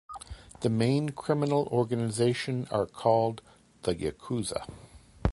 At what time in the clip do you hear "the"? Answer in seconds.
0.61-0.69, 3.83-3.93